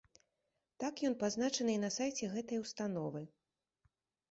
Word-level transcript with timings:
Так 0.83 0.93
ён 1.09 1.15
пазначаны 1.25 1.71
і 1.77 1.83
на 1.85 1.91
сайце 1.97 2.31
гэтай 2.33 2.57
установы. 2.65 3.21